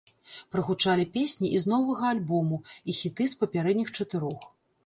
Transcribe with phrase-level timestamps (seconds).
[0.53, 2.57] Прагучалі песні і з новага альбому,
[2.89, 4.53] і хіты з папярэдніх чатырох.